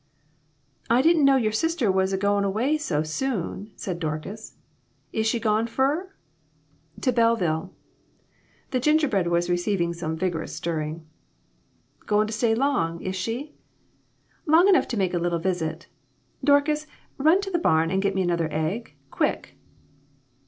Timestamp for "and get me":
17.91-18.23